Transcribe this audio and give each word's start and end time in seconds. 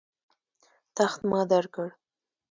تخت 0.97 1.19
ما 1.29 1.41
درکړ. 1.51 1.87